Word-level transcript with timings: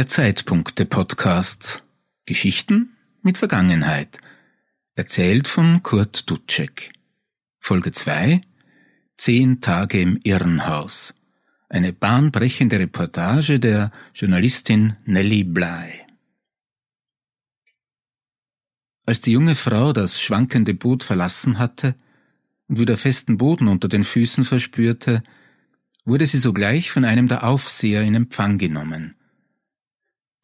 Der 0.00 0.06
Zeitpunkte-Podcast. 0.06 1.84
Geschichten 2.24 2.96
mit 3.20 3.36
Vergangenheit. 3.36 4.18
Erzählt 4.94 5.46
von 5.46 5.82
Kurt 5.82 6.30
Dutschek. 6.30 6.90
Folge 7.58 7.92
2. 7.92 8.40
Zehn 9.18 9.60
Tage 9.60 10.00
im 10.00 10.18
Irrenhaus. 10.22 11.12
Eine 11.68 11.92
bahnbrechende 11.92 12.78
Reportage 12.78 13.60
der 13.60 13.92
Journalistin 14.14 14.96
Nellie 15.04 15.44
Bly. 15.44 16.00
Als 19.04 19.20
die 19.20 19.32
junge 19.32 19.54
Frau 19.54 19.92
das 19.92 20.18
schwankende 20.18 20.72
Boot 20.72 21.04
verlassen 21.04 21.58
hatte 21.58 21.94
und 22.68 22.78
wieder 22.78 22.96
festen 22.96 23.36
Boden 23.36 23.68
unter 23.68 23.88
den 23.88 24.04
Füßen 24.04 24.44
verspürte, 24.44 25.22
wurde 26.06 26.26
sie 26.26 26.38
sogleich 26.38 26.90
von 26.90 27.04
einem 27.04 27.28
der 27.28 27.44
Aufseher 27.44 28.00
in 28.00 28.14
Empfang 28.14 28.56
genommen. 28.56 29.16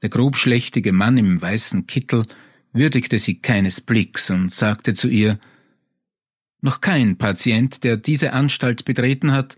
Der 0.07 0.11
grobschlächtige 0.11 0.93
Mann 0.93 1.19
im 1.19 1.43
weißen 1.43 1.89
Kittel 1.89 2.27
würdigte 2.73 3.19
sie 3.19 3.41
keines 3.41 3.81
Blicks 3.81 4.31
und 4.31 4.53
sagte 4.53 4.95
zu 4.95 5.09
ihr 5.09 5.41
Noch 6.61 6.81
kein 6.81 7.19
Patient, 7.19 7.83
der 7.83 7.97
diese 7.97 8.33
Anstalt 8.33 8.85
betreten 8.85 9.33
hat, 9.33 9.57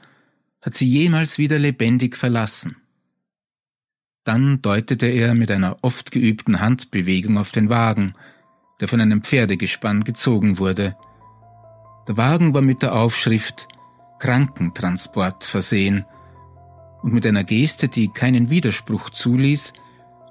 hat 0.62 0.74
sie 0.74 0.88
jemals 0.88 1.37
wieder 1.37 1.59
lebendig 1.59 2.16
verlassen. 2.16 2.77
Dann 4.24 4.62
deutete 4.62 5.05
er 5.05 5.34
mit 5.34 5.51
einer 5.51 5.77
oft 5.83 6.12
geübten 6.12 6.60
Handbewegung 6.60 7.37
auf 7.37 7.52
den 7.52 7.69
Wagen, 7.69 8.15
der 8.80 8.88
von 8.88 9.02
einem 9.02 9.23
Pferdegespann 9.23 10.02
gezogen 10.02 10.57
wurde. 10.57 10.96
Der 12.09 12.16
Wagen 12.16 12.55
war 12.55 12.62
mit 12.62 12.80
der 12.80 12.95
Aufschrift 12.95 13.68
Krankentransport 14.18 15.45
versehen, 15.45 16.07
und 17.02 17.12
mit 17.12 17.27
einer 17.27 17.45
Geste, 17.45 17.88
die 17.88 18.09
keinen 18.09 18.49
Widerspruch 18.49 19.10
zuließ, 19.10 19.74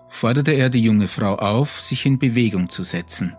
forderte 0.10 0.52
er 0.52 0.70
die 0.70 0.82
junge 0.82 1.08
Frau 1.08 1.36
auf, 1.36 1.80
sich 1.80 2.06
in 2.06 2.20
Bewegung 2.20 2.70
zu 2.70 2.84
setzen. 2.84 3.36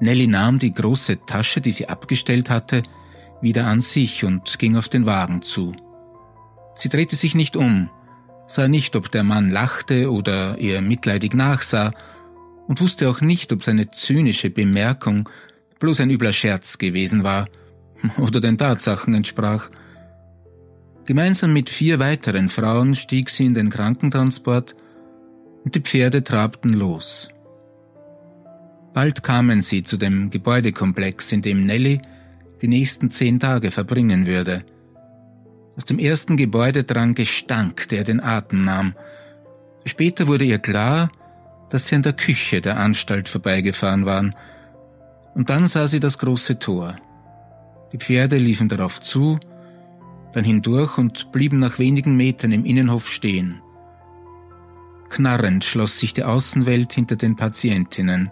Nelly 0.00 0.26
nahm 0.26 0.58
die 0.58 0.72
große 0.72 1.24
Tasche, 1.26 1.60
die 1.60 1.70
sie 1.70 1.88
abgestellt 1.88 2.50
hatte, 2.50 2.82
wieder 3.40 3.66
an 3.66 3.80
sich 3.80 4.24
und 4.24 4.58
ging 4.58 4.76
auf 4.76 4.88
den 4.88 5.06
Wagen 5.06 5.42
zu. 5.42 5.74
Sie 6.74 6.88
drehte 6.88 7.16
sich 7.16 7.34
nicht 7.34 7.56
um, 7.56 7.90
sah 8.46 8.68
nicht, 8.68 8.96
ob 8.96 9.10
der 9.10 9.24
Mann 9.24 9.50
lachte 9.50 10.12
oder 10.12 10.58
ihr 10.58 10.80
mitleidig 10.80 11.34
nachsah, 11.34 11.92
und 12.68 12.80
wusste 12.80 13.08
auch 13.08 13.20
nicht, 13.20 13.52
ob 13.52 13.62
seine 13.62 13.90
zynische 13.90 14.50
Bemerkung 14.50 15.28
bloß 15.78 16.00
ein 16.00 16.10
übler 16.10 16.32
Scherz 16.32 16.78
gewesen 16.78 17.22
war 17.22 17.48
oder 18.18 18.40
den 18.40 18.58
Tatsachen 18.58 19.14
entsprach. 19.14 19.70
Gemeinsam 21.04 21.52
mit 21.52 21.70
vier 21.70 22.00
weiteren 22.00 22.48
Frauen 22.48 22.96
stieg 22.96 23.30
sie 23.30 23.46
in 23.46 23.54
den 23.54 23.70
Krankentransport 23.70 24.74
und 25.66 25.74
die 25.74 25.80
Pferde 25.80 26.22
trabten 26.22 26.74
los. 26.74 27.28
Bald 28.94 29.24
kamen 29.24 29.62
sie 29.62 29.82
zu 29.82 29.96
dem 29.96 30.30
Gebäudekomplex, 30.30 31.32
in 31.32 31.42
dem 31.42 31.66
Nelly 31.66 32.00
die 32.62 32.68
nächsten 32.68 33.10
zehn 33.10 33.40
Tage 33.40 33.72
verbringen 33.72 34.26
würde. 34.26 34.64
Aus 35.76 35.84
dem 35.84 35.98
ersten 35.98 36.36
Gebäude 36.36 36.84
drang 36.84 37.16
Gestank, 37.16 37.88
der 37.88 38.04
den 38.04 38.22
Atem 38.22 38.64
nahm. 38.64 38.94
Später 39.84 40.28
wurde 40.28 40.44
ihr 40.44 40.60
klar, 40.60 41.10
dass 41.68 41.88
sie 41.88 41.96
an 41.96 42.02
der 42.02 42.12
Küche 42.12 42.60
der 42.60 42.78
Anstalt 42.78 43.28
vorbeigefahren 43.28 44.06
waren, 44.06 44.36
und 45.34 45.50
dann 45.50 45.66
sah 45.66 45.88
sie 45.88 45.98
das 45.98 46.16
große 46.18 46.60
Tor. 46.60 46.94
Die 47.92 47.98
Pferde 47.98 48.36
liefen 48.36 48.68
darauf 48.68 49.00
zu, 49.00 49.40
dann 50.32 50.44
hindurch 50.44 50.96
und 50.96 51.32
blieben 51.32 51.58
nach 51.58 51.80
wenigen 51.80 52.16
Metern 52.16 52.52
im 52.52 52.64
Innenhof 52.64 53.08
stehen. 53.08 53.62
Knarrend 55.08 55.64
schloss 55.64 55.98
sich 55.98 56.12
die 56.14 56.24
Außenwelt 56.24 56.92
hinter 56.92 57.16
den 57.16 57.36
Patientinnen. 57.36 58.30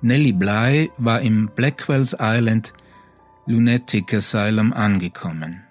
Nellie 0.00 0.32
Bly 0.32 0.90
war 0.98 1.20
im 1.20 1.50
Blackwells 1.54 2.16
Island 2.18 2.72
Lunatic 3.46 4.14
Asylum 4.14 4.72
angekommen. 4.72 5.64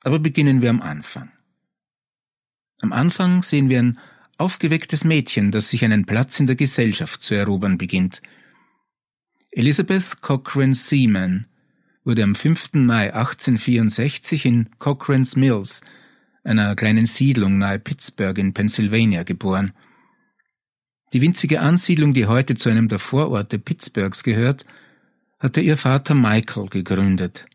Aber 0.00 0.18
beginnen 0.18 0.62
wir 0.62 0.70
am 0.70 0.82
Anfang. 0.82 1.30
Am 2.80 2.92
Anfang 2.92 3.42
sehen 3.42 3.68
wir 3.68 3.78
ein 3.78 3.98
aufgewecktes 4.38 5.04
Mädchen, 5.04 5.52
das 5.52 5.70
sich 5.70 5.84
einen 5.84 6.04
Platz 6.04 6.40
in 6.40 6.46
der 6.48 6.56
Gesellschaft 6.56 7.22
zu 7.22 7.34
erobern 7.34 7.78
beginnt. 7.78 8.20
Elizabeth 9.52 10.20
Cochrane 10.20 10.74
Seaman 10.74 11.46
wurde 12.04 12.24
am 12.24 12.34
5. 12.34 12.72
Mai 12.72 13.14
1864 13.14 14.46
in 14.46 14.70
Cochrane's 14.78 15.36
Mills 15.36 15.82
einer 16.44 16.74
kleinen 16.74 17.06
Siedlung 17.06 17.58
nahe 17.58 17.78
Pittsburgh 17.78 18.38
in 18.38 18.52
Pennsylvania, 18.52 19.22
geboren. 19.22 19.72
Die 21.12 21.20
winzige 21.20 21.60
Ansiedlung, 21.60 22.14
die 22.14 22.26
heute 22.26 22.54
zu 22.54 22.70
einem 22.70 22.88
der 22.88 22.98
Vororte 22.98 23.58
Pittsburghs 23.58 24.22
gehört, 24.22 24.64
hatte 25.38 25.60
ihr 25.60 25.76
Vater 25.76 26.14
Michael 26.14 26.68
gegründet. 26.68 27.46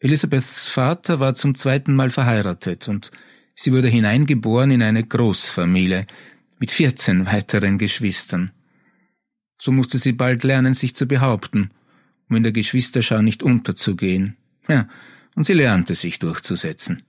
Elizabeths 0.00 0.66
Vater 0.66 1.20
war 1.20 1.34
zum 1.34 1.54
zweiten 1.54 1.94
Mal 1.94 2.10
verheiratet 2.10 2.88
und 2.88 3.10
sie 3.54 3.72
wurde 3.72 3.88
hineingeboren 3.88 4.70
in 4.70 4.82
eine 4.82 5.04
Großfamilie 5.04 6.06
mit 6.58 6.70
vierzehn 6.70 7.26
weiteren 7.26 7.78
Geschwistern. 7.78 8.50
So 9.58 9.72
musste 9.72 9.98
sie 9.98 10.12
bald 10.12 10.44
lernen, 10.44 10.74
sich 10.74 10.94
zu 10.94 11.06
behaupten, 11.06 11.70
um 12.28 12.36
in 12.36 12.42
der 12.42 12.52
Geschwisterschau 12.52 13.22
nicht 13.22 13.42
unterzugehen. 13.42 14.36
Ja, 14.68 14.88
und 15.34 15.46
sie 15.46 15.54
lernte 15.54 15.94
sich 15.94 16.18
durchzusetzen. 16.18 17.02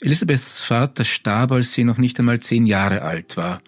Elisabeths 0.00 0.58
Vater 0.58 1.04
starb, 1.04 1.52
als 1.52 1.72
sie 1.72 1.84
noch 1.84 1.98
nicht 1.98 2.18
einmal 2.18 2.40
zehn 2.40 2.66
Jahre 2.66 3.02
alt 3.02 3.36
war. 3.36 3.62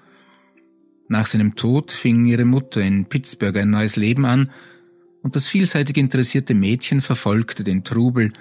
Nach 1.09 1.27
seinem 1.27 1.55
Tod 1.55 1.93
fing 1.93 2.27
ihre 2.27 2.45
Mutter 2.45 2.81
in 2.81 3.07
Pittsburgh 3.07 3.57
ein 3.57 3.71
neues 3.71 3.97
Leben 3.97 4.25
an, 4.25 4.51
und 5.23 5.35
das 5.35 5.49
vielseitig 5.49 5.97
interessierte 5.97 6.55
Mädchen 6.55 7.01
verfolgte 7.01 7.65
den 7.65 7.85
Trubel, 7.85 8.33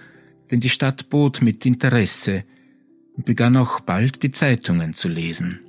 den 0.51 0.59
die 0.59 0.69
Stadt 0.69 1.09
bot, 1.09 1.41
mit 1.41 1.65
Interesse 1.65 2.43
und 3.15 3.25
begann 3.25 3.57
auch 3.57 3.79
bald 3.79 4.21
die 4.23 4.31
Zeitungen 4.31 4.93
zu 4.93 5.07
lesen. 5.07 5.61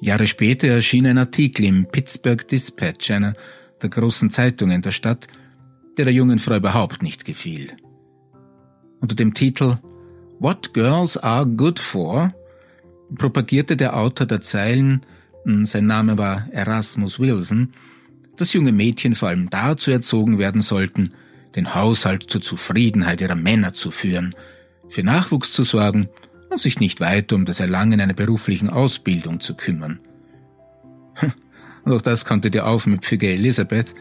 Jahre 0.00 0.26
später 0.26 0.68
erschien 0.68 1.06
ein 1.06 1.18
Artikel 1.18 1.64
im 1.64 1.86
Pittsburgh 1.86 2.46
Dispatch, 2.46 3.10
einer 3.10 3.34
der 3.80 3.90
großen 3.90 4.30
Zeitungen 4.30 4.82
der 4.82 4.90
Stadt, 4.90 5.28
der 5.96 6.04
der 6.06 6.14
jungen 6.14 6.38
Frau 6.38 6.56
überhaupt 6.56 7.02
nicht 7.02 7.24
gefiel. 7.24 7.72
Unter 9.00 9.14
dem 9.14 9.34
Titel 9.34 9.78
What 10.44 10.74
Girls 10.74 11.16
Are 11.16 11.46
Good 11.46 11.78
For 11.78 12.28
propagierte 13.16 13.78
der 13.78 13.96
Autor 13.96 14.26
der 14.26 14.42
Zeilen, 14.42 15.06
hm, 15.44 15.64
sein 15.64 15.86
Name 15.86 16.18
war 16.18 16.48
Erasmus 16.52 17.18
Wilson, 17.18 17.72
dass 18.36 18.52
junge 18.52 18.72
Mädchen 18.72 19.14
vor 19.14 19.30
allem 19.30 19.48
dazu 19.48 19.90
erzogen 19.90 20.38
werden 20.38 20.60
sollten, 20.60 21.14
den 21.56 21.74
Haushalt 21.74 22.24
zur 22.24 22.42
Zufriedenheit 22.42 23.22
ihrer 23.22 23.36
Männer 23.36 23.72
zu 23.72 23.90
führen, 23.90 24.34
für 24.90 25.02
Nachwuchs 25.02 25.50
zu 25.54 25.62
sorgen 25.62 26.10
und 26.50 26.60
sich 26.60 26.78
nicht 26.78 27.00
weiter 27.00 27.36
um 27.36 27.46
das 27.46 27.60
Erlangen 27.60 28.02
einer 28.02 28.12
beruflichen 28.12 28.68
Ausbildung 28.68 29.40
zu 29.40 29.54
kümmern. 29.54 29.98
Und 31.86 31.92
auch 31.94 32.02
das 32.02 32.26
konnte 32.26 32.50
die 32.50 32.60
aufmüpfige 32.60 33.32
Elisabeth, 33.32 33.94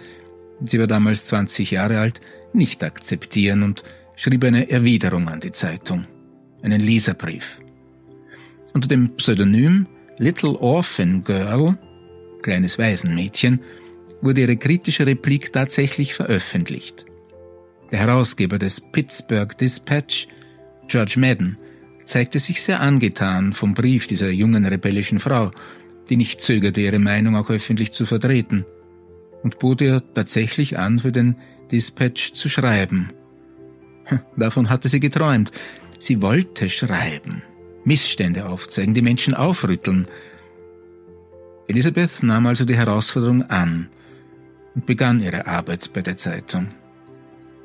sie 0.66 0.78
war 0.78 0.88
damals 0.88 1.24
20 1.24 1.72
Jahre 1.72 2.00
alt, 2.00 2.20
nicht 2.52 2.84
akzeptieren 2.84 3.64
und 3.64 3.86
schrieb 4.18 4.44
eine 4.44 4.70
Erwiderung 4.70 5.30
an 5.30 5.40
die 5.40 5.54
Zeitung 5.54 6.06
einen 6.64 6.82
Leserbrief. 6.82 7.60
Unter 8.74 8.88
dem 8.88 9.16
Pseudonym 9.16 9.86
Little 10.18 10.58
Orphan 10.60 11.24
Girl, 11.24 11.78
kleines 12.42 12.80
Waisenmädchen, 12.80 13.62
wurde 14.22 14.42
ihre 14.42 14.58
kritische 14.58 15.06
Replik 15.06 15.54
tatsächlich 15.54 16.14
veröffentlicht. 16.14 17.06
Der 17.92 18.00
Herausgeber 18.00 18.58
des 18.58 18.82
Pittsburgh 18.82 19.56
Dispatch, 19.58 20.28
George 20.88 21.16
Madden, 21.18 21.58
zeigte 22.06 22.40
sich 22.40 22.62
sehr 22.62 22.82
angetan 22.82 23.54
vom 23.54 23.74
Brief 23.74 24.08
dieser 24.08 24.30
jungen 24.30 24.66
rebellischen 24.66 25.20
Frau, 25.20 25.52
die 26.10 26.18
nicht 26.18 26.42
zögerte, 26.42 26.82
ihre 26.82 27.00
Meinung 27.00 27.36
auch 27.36 27.50
öffentlich 27.50 27.92
zu 27.92 28.06
vertreten, 28.06 28.66
und 29.44 29.60
bot 29.60 29.82
ihr 29.82 30.02
tatsächlich 30.14 30.78
an, 30.78 31.00
für 31.00 31.12
den 31.12 31.36
Dispatch 31.72 32.34
zu 32.34 32.50
schreiben. 32.50 33.12
Davon 34.38 34.70
hatte 34.70 34.88
sie 34.88 35.00
geträumt, 35.00 35.52
Sie 36.04 36.22
wollte 36.22 36.68
schreiben, 36.68 37.44
Missstände 37.86 38.50
aufzeigen, 38.50 38.94
die 38.94 39.02
Menschen 39.02 39.34
aufrütteln. 39.34 40.06
Elisabeth 41.70 42.24
nahm 42.24 42.46
also 42.46 42.66
die 42.66 42.76
Herausforderung 42.76 43.44
an 43.44 43.88
und 44.76 44.86
begann 44.86 45.22
ihre 45.22 45.48
Arbeit 45.48 45.94
bei 45.94 46.02
der 46.02 46.18
Zeitung. 46.18 46.68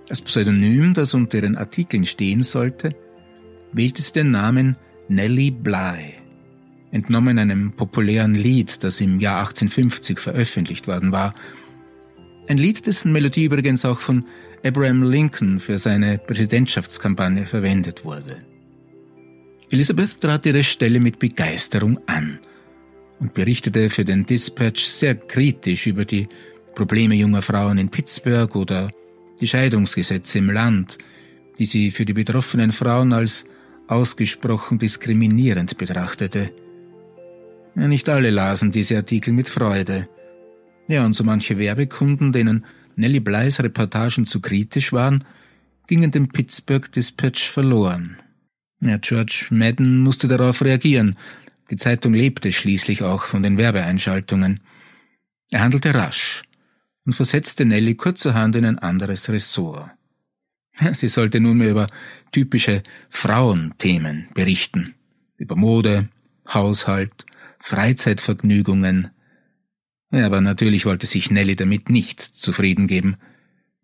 Als 0.09 0.23
Pseudonym, 0.23 0.95
das 0.95 1.15
unter 1.15 1.39
ihren 1.39 1.57
Artikeln 1.57 2.07
stehen 2.07 2.45
sollte, 2.45 2.95
wählte 3.73 4.03
sie 4.03 4.13
den 4.13 4.31
Namen 4.31 4.77
Nellie 5.09 5.51
Bly, 5.51 6.15
entnommen 6.93 7.41
einem 7.41 7.73
populären 7.73 8.37
Lied, 8.37 8.85
das 8.85 9.01
im 9.01 9.19
Jahr 9.19 9.41
1850 9.41 10.21
veröffentlicht 10.21 10.87
worden 10.87 11.11
war. 11.11 11.35
Ein 12.47 12.59
Lied, 12.59 12.87
dessen 12.87 13.11
Melodie 13.11 13.47
übrigens 13.47 13.85
auch 13.85 13.99
von 13.99 14.27
Abraham 14.65 15.03
Lincoln 15.05 15.61
für 15.61 15.79
seine 15.79 16.19
Präsidentschaftskampagne 16.19 17.47
verwendet 17.47 18.05
wurde. 18.05 18.39
Elizabeth 19.71 20.21
trat 20.21 20.47
ihre 20.47 20.65
Stelle 20.65 20.99
mit 20.99 21.19
Begeisterung 21.19 22.01
an 22.07 22.41
und 23.21 23.35
berichtete 23.35 23.91
für 23.91 24.05
den 24.05 24.25
Dispatch 24.25 24.85
sehr 24.85 25.15
kritisch 25.15 25.87
über 25.87 26.05
die 26.05 26.29
Probleme 26.75 27.15
junger 27.15 27.43
Frauen 27.43 27.79
in 27.79 27.89
Pittsburgh 27.91 28.55
oder 28.57 28.91
die 29.41 29.49
Scheidungsgesetze 29.49 30.39
im 30.39 30.51
Land, 30.51 30.99
die 31.59 31.67
sie 31.67 31.91
für 31.91 32.05
die 32.05 32.13
betroffenen 32.13 32.73
Frauen 32.73 33.13
als 33.13 33.45
ausgesprochen 33.89 34.79
diskriminierend 34.79 35.77
betrachtete. 35.79 36.51
Ja, 37.75 37.89
nicht 37.89 38.09
alle 38.09 38.31
lasen 38.31 38.71
diese 38.71 38.97
Artikel 38.97 39.33
mit 39.33 39.49
Freude. 39.49 40.09
Ja, 40.89 41.05
und 41.05 41.15
so 41.15 41.25
manche 41.25 41.59
Werbekunden, 41.59 42.33
denen 42.33 42.65
Nellie 42.99 43.21
Bleis 43.21 43.63
Reportagen 43.63 44.27
zu 44.27 44.41
kritisch 44.41 44.93
waren, 44.93 45.25
gingen 45.87 46.11
dem 46.11 46.29
Pittsburgh 46.29 46.91
Dispatch 46.91 47.49
verloren. 47.49 48.19
Ja, 48.81 48.97
George 48.99 49.47
Madden 49.51 50.01
musste 50.01 50.29
darauf 50.29 50.63
reagieren. 50.63 51.17
Die 51.71 51.77
Zeitung 51.77 52.13
lebte 52.13 52.51
schließlich 52.51 53.03
auch 53.03 53.25
von 53.25 53.43
den 53.43 53.57
Werbeeinschaltungen. 53.57 54.61
Er 55.51 55.61
handelte 55.61 55.95
rasch 55.95 56.43
und 57.07 57.15
versetzte 57.15 57.65
Nelly 57.65 57.95
kurzerhand 57.95 58.57
in 58.57 58.65
ein 58.65 58.79
anderes 58.79 59.29
Ressort. 59.29 59.91
Sie 60.95 61.09
sollte 61.09 61.41
nunmehr 61.41 61.71
über 61.71 61.87
typische 62.33 62.83
Frauenthemen 63.11 64.29
berichten, 64.35 64.95
über 65.37 65.57
Mode, 65.57 66.09
Haushalt, 66.53 67.27
Freizeitvergnügungen. 67.61 69.11
Aber 70.11 70.41
natürlich 70.41 70.87
wollte 70.87 71.07
sich 71.07 71.31
Nelly 71.31 71.57
damit 71.57 71.91
nicht 71.91 72.21
zufrieden 72.21 72.87
geben 72.87 73.17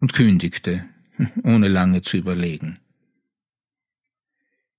und 0.01 0.15
kündigte, 0.15 0.85
ohne 1.43 1.69
lange 1.69 2.03
zu 2.03 2.17
überlegen. 2.17 2.79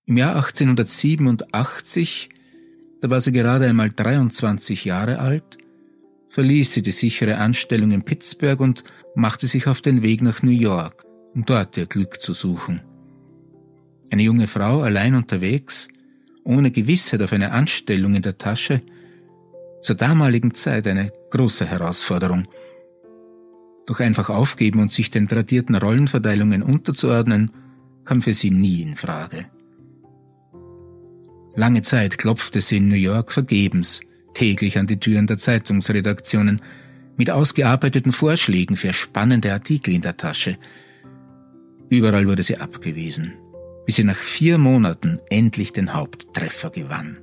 Im 0.06 0.18
Jahr 0.18 0.36
1887, 0.36 2.30
da 3.02 3.10
war 3.10 3.20
sie 3.20 3.32
gerade 3.32 3.68
einmal 3.68 3.90
23 3.90 4.86
Jahre 4.86 5.20
alt, 5.20 5.58
verließ 6.30 6.74
sie 6.74 6.82
die 6.82 6.92
sichere 6.92 7.38
Anstellung 7.38 7.92
in 7.92 8.04
Pittsburgh 8.04 8.60
und 8.60 8.84
machte 9.16 9.48
sich 9.48 9.68
auf 9.68 9.82
den 9.82 10.04
Weg 10.04 10.22
nach 10.22 10.44
New 10.44 10.52
York, 10.52 11.06
um 11.34 11.46
dort 11.46 11.78
ihr 11.78 11.86
Glück 11.86 12.22
zu 12.22 12.34
suchen. 12.34 12.82
Eine 14.12 14.24
junge 14.24 14.48
Frau 14.48 14.82
allein 14.82 15.16
unterwegs, 15.16 15.88
ohne 16.44 16.72
Gewissheit 16.72 17.22
auf 17.22 17.34
eine 17.34 17.52
Anstellung 17.52 18.16
in 18.16 18.22
der 18.22 18.38
Tasche, 18.38 18.82
zur 19.82 19.96
damaligen 19.96 20.54
Zeit 20.54 20.88
eine 20.88 21.12
große 21.36 21.66
Herausforderung. 21.66 22.48
Doch 23.86 24.00
einfach 24.00 24.30
aufgeben 24.30 24.80
und 24.80 24.92
sich 24.92 25.12
den 25.12 25.28
tradierten 25.28 25.76
Rollenverteilungen 25.76 26.64
unterzuordnen, 26.64 27.52
kam 28.06 28.22
für 28.22 28.34
sie 28.34 28.52
nie 28.52 28.82
in 28.82 28.96
Frage. 28.96 29.46
Lange 31.56 31.82
Zeit 31.82 32.18
klopfte 32.18 32.62
sie 32.62 32.78
in 32.78 32.90
New 32.90 32.96
York 32.96 33.32
vergebens, 33.32 34.00
täglich 34.34 34.78
an 34.78 34.88
die 34.88 35.00
Türen 35.00 35.28
der 35.28 35.38
Zeitungsredaktionen, 35.38 36.62
mit 37.18 37.30
ausgearbeiteten 37.30 38.12
Vorschlägen 38.12 38.76
für 38.76 38.94
spannende 38.94 39.54
Artikel 39.54 39.94
in 39.94 40.02
der 40.02 40.18
Tasche. 40.18 40.58
Überall 41.90 42.28
wurde 42.28 42.44
sie 42.44 42.58
abgewiesen, 42.58 43.34
bis 43.86 43.96
sie 43.96 44.04
nach 44.04 44.18
vier 44.18 44.58
Monaten 44.58 45.20
endlich 45.30 45.72
den 45.72 45.94
Haupttreffer 45.94 46.72
gewann. 46.72 47.20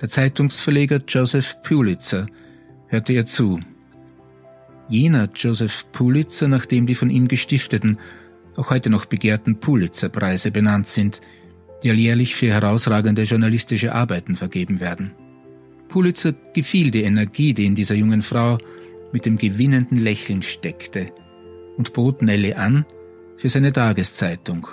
Der 0.00 0.08
Zeitungsverleger 0.08 1.02
Joseph 1.06 1.56
Pulitzer 1.62 2.26
hörte 2.90 3.12
ihr 3.12 3.24
zu. 3.24 3.60
Jener 4.88 5.28
Joseph 5.34 5.86
Pulitzer, 5.92 6.48
nach 6.48 6.66
dem 6.66 6.86
die 6.86 6.96
von 6.96 7.08
ihm 7.08 7.28
gestifteten, 7.28 7.98
auch 8.56 8.70
heute 8.70 8.90
noch 8.90 9.06
begehrten 9.06 9.60
Pulitzerpreise 9.60 10.50
benannt 10.50 10.88
sind, 10.88 11.20
die 11.82 11.90
alljährlich 11.90 12.34
für 12.34 12.48
herausragende 12.48 13.22
journalistische 13.22 13.94
Arbeiten 13.94 14.36
vergeben 14.36 14.80
werden. 14.80 15.12
Pulitzer 15.88 16.34
gefiel 16.52 16.90
die 16.90 17.04
Energie, 17.04 17.54
die 17.54 17.64
in 17.64 17.74
dieser 17.74 17.94
jungen 17.94 18.22
Frau 18.22 18.58
mit 19.12 19.24
dem 19.24 19.38
gewinnenden 19.38 19.98
Lächeln 19.98 20.42
steckte, 20.42 21.12
und 21.76 21.92
bot 21.92 22.22
Nelly 22.22 22.54
an, 22.54 22.84
für 23.36 23.48
seine 23.48 23.72
Tageszeitung, 23.72 24.66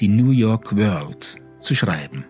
die 0.00 0.08
New 0.08 0.30
York 0.30 0.76
World, 0.76 1.36
zu 1.60 1.74
schreiben. 1.74 2.24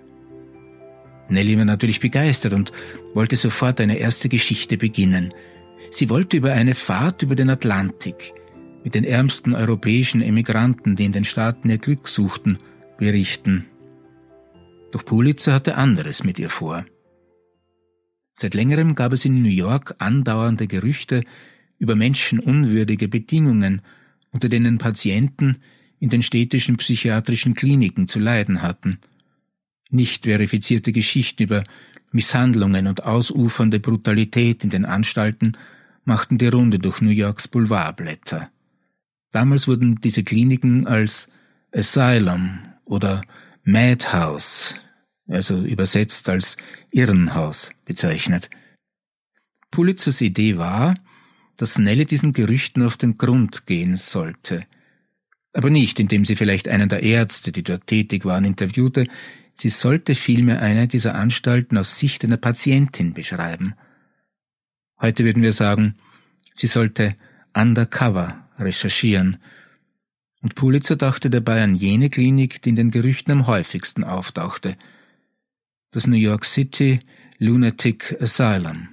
Nelly 1.29 1.57
war 1.59 1.65
natürlich 1.65 2.01
begeistert 2.01 2.53
und 2.53 2.73
wollte 3.15 3.37
sofort 3.37 3.81
eine 3.81 3.99
erste 3.99 4.29
Geschichte 4.29 4.77
beginnen. 4.77 5.35
Sie 5.91 6.11
wollte 6.11 6.37
über 6.37 6.53
eine 6.53 6.75
Fahrt 6.75 7.23
über 7.23 7.35
den 7.35 7.51
Atlantik 7.51 8.33
mit 8.85 8.95
den 8.95 9.05
ärmsten 9.05 9.55
europäischen 9.55 10.23
Emigranten, 10.23 10.95
die 10.95 11.05
in 11.05 11.13
den 11.13 11.25
Staaten 11.25 11.69
ihr 11.71 11.79
Glück 11.79 12.07
suchten, 12.07 12.59
berichten. 12.99 13.67
Doch 14.93 15.05
Pulitzer 15.05 15.55
hatte 15.55 15.77
anderes 15.77 16.23
mit 16.23 16.39
ihr 16.39 16.49
vor. 16.49 16.87
Seit 18.33 18.55
längerem 18.55 18.95
gab 18.95 19.13
es 19.13 19.25
in 19.25 19.43
New 19.43 19.49
York 19.49 19.97
andauernde 19.99 20.67
Gerüchte 20.67 21.23
über 21.79 21.97
menschenunwürdige 21.97 23.09
Bedingungen, 23.09 23.83
unter 24.31 24.49
denen 24.49 24.79
Patienten 24.79 25.57
in 25.99 26.11
den 26.11 26.23
städtischen 26.23 26.77
psychiatrischen 26.77 27.55
Kliniken 27.55 28.07
zu 28.07 28.19
leiden 28.19 28.63
hatten. 28.63 29.01
Nicht 29.91 30.25
verifizierte 30.25 30.93
Geschichten 30.93 31.45
über 31.45 31.65
Misshandlungen 32.13 32.87
und 32.87 33.05
ausufernde 33.05 33.81
Brutalität 33.81 34.65
in 34.65 34.71
den 34.71 34.85
Anstalten 34.85 35.57
machten 36.05 36.39
die 36.39 36.49
Runde 36.49 36.79
durch 36.79 37.01
New 37.01 37.11
Yorks 37.11 37.49
Boulevardblätter. 37.49 38.51
Damals 39.33 39.69
wurden 39.69 40.01
diese 40.01 40.25
Kliniken 40.25 40.87
als 40.87 41.29
Asylum 41.73 42.61
oder 42.85 43.23
Madhouse, 43.65 44.81
also 45.29 45.63
übersetzt 45.65 46.29
als 46.29 46.57
Irrenhaus, 46.91 47.71
bezeichnet. 47.85 48.49
Pulitzers 49.71 50.21
Idee 50.21 50.57
war, 50.57 50.95
dass 51.57 51.79
Nelly 51.79 52.07
diesen 52.07 52.33
Gerüchten 52.33 52.83
auf 52.83 52.97
den 52.97 53.19
Grund 53.19 53.67
gehen 53.67 53.97
sollte. 53.97 54.65
Aber 55.53 55.71
nicht, 55.71 55.99
indem 55.99 56.25
sie 56.25 56.37
vielleicht 56.37 56.69
einen 56.69 56.89
der 56.89 57.03
Ärzte, 57.03 57.51
die 57.51 57.63
dort 57.63 57.87
tätig 57.87 58.25
waren, 58.25 58.45
interviewte, 58.45 59.07
sie 59.57 59.69
sollte 59.69 60.15
vielmehr 60.15 60.61
eine 60.61 60.87
dieser 60.87 61.15
Anstalten 61.15 61.77
aus 61.79 61.99
Sicht 61.99 62.25
einer 62.25 62.37
Patientin 62.37 63.15
beschreiben. 63.15 63.75
Heute 65.01 65.25
würden 65.25 65.43
wir 65.43 65.53
sagen, 65.53 65.97
sie 66.55 66.67
sollte 66.67 67.17
undercover 67.55 68.49
recherchieren 68.59 69.39
und 70.43 70.55
Pulitzer 70.55 70.97
dachte 70.97 71.31
dabei 71.31 71.63
an 71.63 71.75
jene 71.75 72.11
Klinik, 72.11 72.63
die 72.63 72.69
in 72.69 72.77
den 72.77 72.91
Gerüchten 72.91 73.33
am 73.33 73.47
häufigsten 73.47 74.05
auftauchte. 74.05 74.77
Das 75.91 76.07
New 76.07 76.17
York 76.17 76.45
City 76.45 77.01
Lunatic 77.39 78.17
Asylum. 78.21 78.89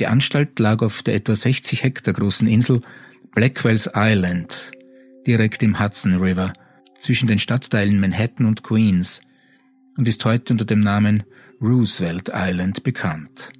Die 0.00 0.06
Anstalt 0.06 0.58
lag 0.58 0.82
auf 0.82 1.02
der 1.02 1.14
etwa 1.14 1.36
60 1.36 1.84
Hektar 1.84 2.14
großen 2.14 2.48
Insel 2.48 2.80
Blackwell's 3.34 3.88
Island, 3.94 4.72
direkt 5.26 5.62
im 5.62 5.78
Hudson 5.78 6.16
River, 6.16 6.52
zwischen 7.02 7.26
den 7.26 7.38
Stadtteilen 7.38 8.00
Manhattan 8.00 8.46
und 8.46 8.62
Queens 8.62 9.20
und 9.96 10.08
ist 10.08 10.24
heute 10.24 10.54
unter 10.54 10.64
dem 10.64 10.80
Namen 10.80 11.24
Roosevelt 11.60 12.30
Island 12.32 12.82
bekannt. 12.82 13.50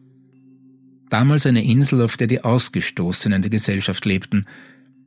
Damals 1.10 1.44
eine 1.44 1.62
Insel, 1.62 2.02
auf 2.02 2.16
der 2.16 2.26
die 2.26 2.42
Ausgestoßenen 2.42 3.42
der 3.42 3.50
Gesellschaft 3.50 4.04
lebten, 4.06 4.46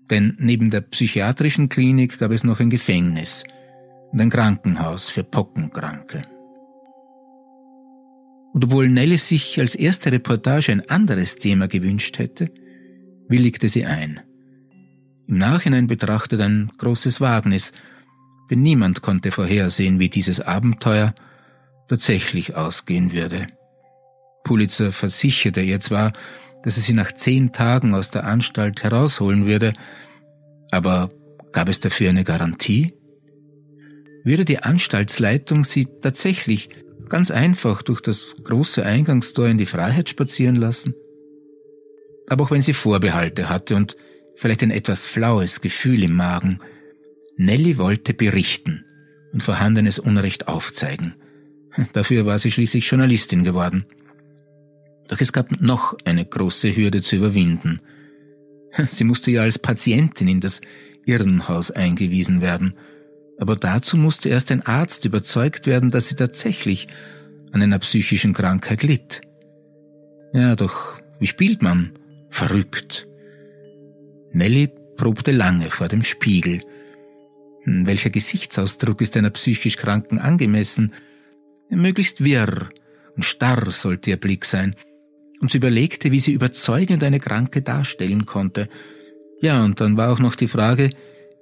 denn 0.10 0.36
neben 0.38 0.70
der 0.70 0.82
psychiatrischen 0.82 1.70
Klinik 1.70 2.20
gab 2.20 2.32
es 2.32 2.44
noch 2.44 2.60
ein 2.60 2.70
Gefängnis 2.70 3.44
und 4.12 4.22
ein 4.22 4.30
Krankenhaus 4.30 5.10
für 5.10 5.24
Pockenkranke. 5.24 6.22
Und 8.54 8.65
obwohl 8.65 8.88
Nelly 8.88 9.18
sich 9.18 9.60
als 9.60 9.75
erste 9.75 10.12
Reportage 10.12 10.72
ein 10.72 10.89
anderes 10.89 11.38
Thema 11.38 11.68
gewünscht 11.68 12.20
hätte, 12.20 12.51
willigte 13.27 13.68
sie 13.68 13.86
ein. 13.86 14.20
Im 15.27 15.39
Nachhinein 15.39 15.88
betrachtet 15.88 16.39
ein 16.39 16.72
großes 16.77 17.20
Wagnis, 17.20 17.74
denn 18.50 18.62
niemand 18.62 19.02
konnte 19.02 19.32
vorhersehen, 19.32 20.00
wie 20.00 20.10
dieses 20.10 20.40
Abenteuer 20.40 21.14
tatsächlich 21.88 22.56
ausgehen 22.56 23.12
würde. 23.14 23.48
Pulitzer 24.44 24.92
versicherte 24.92 25.62
ihr 25.62 25.80
zwar, 25.80 26.14
dass 26.64 26.78
er 26.78 26.84
sie 26.84 26.94
nach 26.94 27.12
zehn 27.12 27.52
Tagen 27.52 27.94
aus 27.94 28.12
der 28.12 28.25
Anstalt 28.25 28.84
herausholen 28.84 29.46
würde, 29.46 29.74
aber 30.72 31.10
gab 31.52 31.70
es 31.70 31.80
dafür 31.80 32.10
eine 32.10 32.24
Garantie? 32.24 32.94
Würde 34.24 34.46
die 34.46 34.60
Anstaltsleitung 34.60 35.64
sie 35.64 35.88
tatsächlich 36.02 36.70
ganz 37.10 37.30
einfach 37.30 37.84
durch 37.84 38.02
das 38.02 38.36
große 38.44 38.84
Eingangstor 38.84 39.48
in 39.48 39.58
die 39.58 39.68
Freiheit 39.68 40.10
spazieren 40.10 40.56
lassen? 40.56 40.96
Aber 42.28 42.46
auch 42.46 42.52
wenn 42.52 42.62
sie 42.62 42.74
Vorbehalte 42.74 43.50
hatte 43.50 43.75
und 43.75 43.96
vielleicht 44.36 44.64
ein 44.64 44.72
etwas 44.72 45.06
flaues 45.06 45.62
Gefühl 45.62 46.04
im 46.04 46.14
Magen, 46.16 46.60
Nelly 47.38 47.77
wollte 47.77 48.13
berichten 48.13 48.86
und 49.34 49.44
vorhandenes 49.44 50.00
Unrecht 50.00 50.48
aufzeigen. 50.48 51.13
Dafür 51.94 52.25
war 52.25 52.39
sie 52.39 52.51
schließlich 52.51 52.89
Journalistin 52.89 53.44
geworden. 53.44 53.86
Doch 55.08 55.20
es 55.20 55.34
gab 55.34 55.62
noch 55.62 55.98
eine 56.06 56.25
große 56.25 56.75
Hürde 56.75 57.01
zu 57.01 57.18
überwinden. 57.18 57.82
Sie 58.84 59.04
musste 59.04 59.32
ja 59.32 59.42
als 59.42 59.60
Patientin 59.60 60.27
in 60.27 60.39
das 60.39 60.62
Irrenhaus 61.06 61.72
eingewiesen 61.72 62.42
werden, 62.42 62.75
aber 63.38 63.56
dazu 63.56 63.98
musste 63.98 64.30
erst 64.30 64.51
ein 64.51 64.65
Arzt 64.65 65.06
überzeugt 65.06 65.68
werden, 65.68 65.92
dass 65.92 66.10
sie 66.10 66.15
tatsächlich 66.15 66.88
an 67.51 67.62
einer 67.62 67.80
psychischen 67.80 68.34
Krankheit 68.34 68.84
litt. 68.84 69.22
Ja, 70.34 70.56
doch 70.56 70.98
wie 71.20 71.27
spielt 71.27 71.62
man? 71.62 71.92
Verrückt. 72.30 73.08
Nelly 74.32 74.70
probte 74.98 75.32
lange 75.32 75.70
vor 75.70 75.88
dem 75.88 76.04
Spiegel. 76.04 76.62
Hm, 77.66 77.86
welcher 77.86 78.10
Gesichtsausdruck 78.10 79.02
ist 79.02 79.18
einer 79.18 79.32
psychisch 79.32 79.78
Kranken 79.78 80.20
angemessen? 80.20 80.94
Möglichst 81.70 82.24
wirr 82.24 82.70
und 83.16 83.24
starr 83.24 83.72
sollte 83.72 84.12
ihr 84.12 84.18
Blick 84.18 84.46
sein. 84.46 84.76
Und 85.42 85.52
sie 85.52 85.58
überlegte, 85.58 86.12
wie 86.12 86.20
sie 86.20 86.32
überzeugend 86.32 87.04
eine 87.04 87.20
Kranke 87.20 87.62
darstellen 87.62 88.26
konnte. 88.26 88.70
Ja, 89.42 89.64
und 89.64 89.82
dann 89.82 89.98
war 89.98 90.12
auch 90.12 90.20
noch 90.20 90.36
die 90.36 90.48
Frage, 90.48 90.92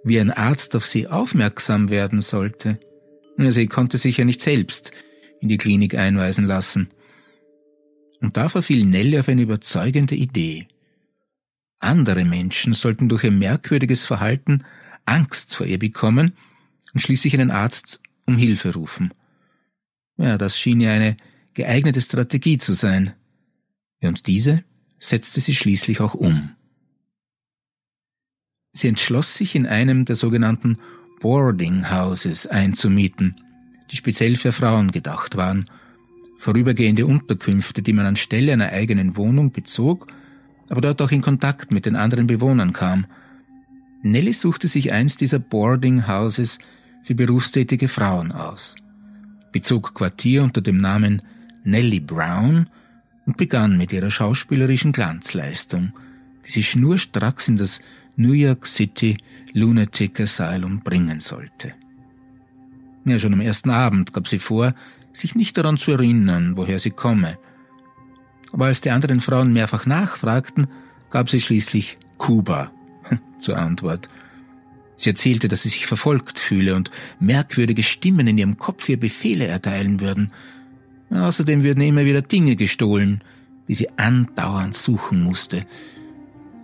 wie 0.04 0.20
ein 0.20 0.32
Arzt 0.32 0.76
auf 0.76 0.86
sie 0.86 1.08
aufmerksam 1.08 1.90
werden 1.90 2.22
sollte. 2.22 2.80
Sie 3.38 3.68
konnte 3.68 3.98
sich 3.98 4.18
ja 4.18 4.26
nicht 4.26 4.42
selbst 4.42 4.92
in 5.42 5.50
die 5.50 5.58
Klinik 5.58 5.96
einweisen 5.96 6.46
lassen. 6.46 6.90
Und 8.22 8.38
da 8.38 8.48
verfiel 8.48 8.86
Nelly 8.86 9.20
auf 9.20 9.28
eine 9.28 9.42
überzeugende 9.42 10.16
Idee. 10.16 10.68
Andere 11.80 12.24
Menschen 12.24 12.74
sollten 12.74 13.10
durch 13.10 13.26
ihr 13.26 13.32
merkwürdiges 13.32 14.06
Verhalten 14.06 14.64
Angst 15.06 15.56
vor 15.56 15.66
ihr 15.66 15.80
bekommen 15.80 16.34
und 16.94 17.00
schließlich 17.00 17.34
einen 17.34 17.52
Arzt 17.52 18.00
um 18.26 18.38
Hilfe 18.38 18.74
rufen. 18.74 19.14
Ja, 20.18 20.38
das 20.38 20.58
schien 20.58 20.82
ihr 20.82 20.92
eine 20.92 21.18
geeignete 21.54 22.02
Strategie 22.02 22.58
zu 22.58 22.74
sein. 22.74 23.14
Und 24.02 24.28
diese 24.28 24.64
setzte 25.00 25.40
sie 25.40 25.56
schließlich 25.56 26.02
auch 26.02 26.14
um. 26.14 26.52
Sie 28.74 28.88
entschloss 28.88 29.36
sich, 29.36 29.56
in 29.56 29.68
einem 29.68 30.06
der 30.06 30.16
sogenannten 30.16 30.80
Boarding 31.22 31.90
Houses 31.90 32.48
einzumieten, 32.48 33.40
die 33.92 33.96
speziell 33.96 34.36
für 34.36 34.52
Frauen 34.52 34.92
gedacht 34.92 35.38
waren, 35.38 35.70
vorübergehende 36.38 37.06
Unterkünfte, 37.06 37.82
die 37.82 37.94
man 37.94 38.06
anstelle 38.06 38.52
einer 38.52 38.70
eigenen 38.70 39.16
Wohnung 39.16 39.52
bezog, 39.52 40.08
aber 40.70 40.82
dort 40.82 41.02
auch 41.02 41.12
in 41.12 41.22
Kontakt 41.22 41.72
mit 41.72 41.86
den 41.86 41.96
anderen 41.96 42.28
Bewohnern 42.28 42.74
kam. 42.74 43.06
Nelly 44.04 44.34
suchte 44.34 44.68
sich 44.68 44.92
eins 44.92 45.16
dieser 45.16 45.40
Boarding 45.40 46.08
Houses 46.08 46.60
für 47.04 47.16
berufstätige 47.16 47.88
Frauen 47.88 48.34
aus, 48.34 48.76
bezog 49.54 49.96
Quartier 49.96 50.44
unter 50.44 50.60
dem 50.60 50.76
Namen 50.76 51.22
Nellie 51.64 52.02
Brown 52.02 52.70
und 53.26 53.38
begann 53.38 53.78
mit 53.78 53.94
ihrer 53.94 54.12
schauspielerischen 54.12 54.92
Glanzleistung, 54.92 55.94
die 56.46 56.52
sie 56.52 56.64
schnurstracks 56.64 57.48
in 57.48 57.56
das 57.56 57.80
New 58.18 58.34
York 58.34 58.68
City 58.68 59.16
Lunatic 59.54 60.20
Asylum 60.20 60.82
bringen 60.82 61.22
sollte. 61.22 61.74
Ja, 63.06 63.18
schon 63.20 63.34
am 63.34 63.42
ersten 63.42 63.70
Abend 63.70 64.12
gab 64.12 64.28
sie 64.28 64.40
vor, 64.40 64.76
sich 65.14 65.34
nicht 65.34 65.58
daran 65.58 65.78
zu 65.78 65.92
erinnern, 65.92 66.58
woher 66.58 66.80
sie 66.80 66.92
komme. 66.92 67.38
Aber 68.52 68.66
als 68.66 68.82
die 68.82 68.92
anderen 68.92 69.22
Frauen 69.22 69.54
mehrfach 69.54 69.86
nachfragten, 69.86 70.68
gab 71.10 71.30
sie 71.30 71.40
schließlich 71.40 71.98
Kuba 72.18 72.70
zur 73.40 73.58
Antwort. 73.58 74.10
Sie 74.96 75.10
erzählte, 75.10 75.48
dass 75.48 75.64
sie 75.64 75.70
sich 75.70 75.88
verfolgt 75.88 76.40
fühle 76.40 76.76
und 76.76 76.92
merkwürdige 77.20 77.84
Stimmen 77.84 78.28
in 78.28 78.38
ihrem 78.38 78.58
Kopf 78.58 78.88
ihr 78.90 79.00
Befehle 79.00 79.48
erteilen 79.48 80.00
würden. 80.00 80.32
Außerdem 81.10 81.64
würden 81.64 81.82
immer 81.82 82.06
wieder 82.06 82.22
Dinge 82.22 82.56
gestohlen, 82.56 83.22
die 83.68 83.76
sie 83.76 83.90
andauernd 83.98 84.76
suchen 84.76 85.22
musste, 85.22 85.66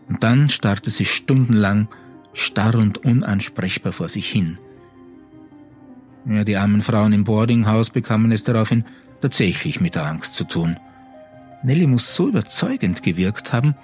und 0.08 0.24
dann 0.24 0.50
starrte 0.50 0.90
sie 0.90 1.06
stundenlang 1.06 1.88
starr 2.34 2.76
und 2.76 3.06
unansprechbar 3.06 3.92
vor 3.92 4.10
sich 4.10 4.28
hin. 4.28 4.58
Ja, 6.26 6.44
die 6.44 6.58
armen 6.58 6.82
Frauen 6.82 7.14
im 7.14 7.24
Boardinghaus 7.24 7.92
bekamen 7.92 8.32
es 8.32 8.44
daraufhin 8.44 8.86
tatsächlich 9.22 9.80
mit 9.80 9.96
der 9.96 10.06
Angst 10.06 10.36
zu 10.36 10.44
tun. 10.44 10.78
Nelly 11.64 11.88
muss 11.88 12.16
so 12.16 12.28
überzeugend 12.28 13.04
gewirkt 13.04 13.54
haben, 13.54 13.76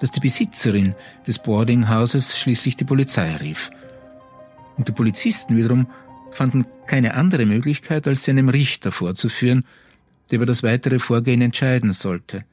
dass 0.00 0.10
die 0.10 0.20
Besitzerin 0.20 0.94
des 1.26 1.38
Boardinghauses 1.38 2.38
schließlich 2.38 2.76
die 2.76 2.84
Polizei 2.84 3.36
rief. 3.36 3.70
Und 4.76 4.88
die 4.88 4.92
Polizisten 4.92 5.56
wiederum 5.56 5.86
fanden 6.30 6.66
keine 6.86 7.14
andere 7.14 7.46
Möglichkeit, 7.46 8.06
als 8.06 8.24
sie 8.24 8.32
einem 8.32 8.48
Richter 8.48 8.92
vorzuführen, 8.92 9.64
der 10.30 10.36
über 10.36 10.46
das 10.46 10.62
weitere 10.62 10.98
Vorgehen 10.98 11.40
entscheiden 11.40 11.92
sollte. 11.92 12.44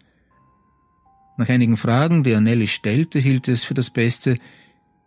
Nach 1.37 1.49
einigen 1.49 1.77
Fragen, 1.77 2.23
die 2.23 2.31
er 2.31 2.41
Nelly 2.41 2.67
stellte, 2.67 3.19
hielt 3.19 3.47
es 3.47 3.63
für 3.63 3.73
das 3.73 3.89
Beste, 3.89 4.35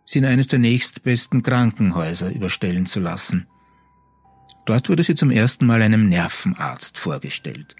sie 0.05 0.19
in 0.19 0.25
eines 0.25 0.47
der 0.47 0.59
nächstbesten 0.59 1.41
Krankenhäuser 1.41 2.31
überstellen 2.31 2.85
zu 2.85 2.99
lassen. 2.99 3.47
Dort 4.65 4.89
wurde 4.89 5.03
sie 5.03 5.15
zum 5.15 5.31
ersten 5.31 5.65
Mal 5.65 5.81
einem 5.81 6.09
Nervenarzt 6.09 6.97
vorgestellt. 6.97 7.75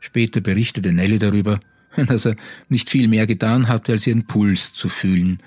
Später 0.00 0.40
berichtete 0.40 0.92
Nelly 0.92 1.18
darüber, 1.18 1.58
dass 2.06 2.26
er 2.26 2.36
nicht 2.68 2.90
viel 2.90 3.08
mehr 3.08 3.26
getan 3.26 3.68
hatte, 3.68 3.92
als 3.92 4.06
ihren 4.06 4.26
Puls 4.26 4.72
zu 4.72 4.88
fühlen, 4.88 5.42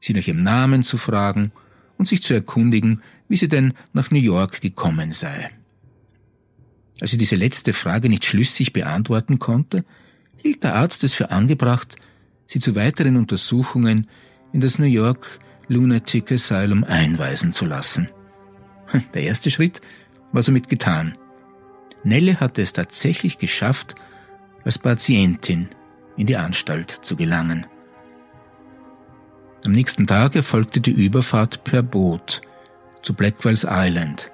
sie 0.00 0.12
nach 0.14 0.26
ihrem 0.26 0.42
Namen 0.42 0.82
zu 0.82 0.98
fragen 0.98 1.52
und 1.98 2.06
sich 2.06 2.22
zu 2.22 2.34
erkundigen, 2.34 3.02
wie 3.28 3.36
sie 3.36 3.48
denn 3.48 3.74
nach 3.92 4.10
New 4.10 4.20
York 4.20 4.60
gekommen 4.60 5.12
sei. 5.12 5.50
Als 7.00 7.10
sie 7.10 7.18
diese 7.18 7.36
letzte 7.36 7.72
Frage 7.72 8.08
nicht 8.08 8.24
schlüssig 8.24 8.72
beantworten 8.72 9.38
konnte, 9.38 9.84
hielt 10.36 10.62
der 10.62 10.74
Arzt 10.74 11.02
es 11.04 11.14
für 11.14 11.30
angebracht, 11.30 11.96
sie 12.46 12.60
zu 12.60 12.76
weiteren 12.76 13.16
Untersuchungen 13.16 14.08
in 14.52 14.60
das 14.60 14.78
New 14.78 14.86
York 14.86 15.40
Lunatic 15.68 16.30
Asylum 16.30 16.84
einweisen 16.84 17.52
zu 17.52 17.64
lassen. 17.64 18.08
Der 19.14 19.22
erste 19.22 19.50
Schritt 19.50 19.80
war 20.32 20.42
somit 20.42 20.68
getan. 20.68 21.16
Nelle 22.04 22.38
hatte 22.38 22.60
es 22.60 22.74
tatsächlich 22.74 23.38
geschafft, 23.38 23.94
als 24.62 24.78
Patientin 24.78 25.68
in 26.16 26.26
die 26.26 26.36
Anstalt 26.36 26.90
zu 26.90 27.16
gelangen. 27.16 27.66
Am 29.64 29.72
nächsten 29.72 30.06
Tag 30.06 30.36
erfolgte 30.36 30.80
die 30.80 30.92
Überfahrt 30.92 31.64
per 31.64 31.82
Boot 31.82 32.42
zu 33.02 33.14
Blackwells 33.14 33.66
Island, 33.68 34.30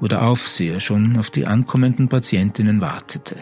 wo 0.00 0.08
der 0.08 0.22
Aufseher 0.22 0.80
schon 0.80 1.16
auf 1.16 1.30
die 1.30 1.46
ankommenden 1.46 2.08
Patientinnen 2.08 2.80
wartete. 2.80 3.36